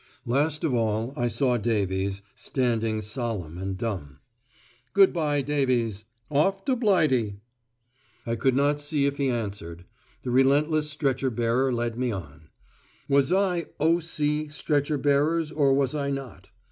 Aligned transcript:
Last 0.25 0.63
of 0.63 0.73
all 0.73 1.13
I 1.15 1.27
saw 1.27 1.57
Davies, 1.57 2.23
standing 2.33 3.01
solemn 3.01 3.59
and 3.59 3.77
dumb. 3.77 4.17
"Good 4.93 5.13
bye, 5.13 5.43
Davies. 5.43 6.05
Off 6.31 6.65
to 6.65 6.75
Blighty." 6.75 7.35
I 8.25 8.33
could 8.33 8.55
not 8.55 8.81
see 8.81 9.05
if 9.05 9.17
he 9.17 9.27
answered. 9.29 9.85
The 10.23 10.31
relentless 10.31 10.89
stretcher 10.89 11.29
bearer 11.29 11.71
led 11.71 11.99
me 11.99 12.11
on. 12.11 12.49
Was 13.07 13.31
I 13.31 13.67
O.C. 13.79 14.47
stretcher 14.47 14.97
bearers 14.97 15.51
or 15.51 15.71
was 15.71 15.93
I 15.93 16.09
not? 16.09 16.49